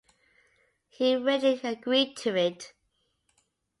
He 0.89 1.15
readily 1.15 1.61
agreed 1.63 2.17
to 2.17 2.35
it. 2.35 2.73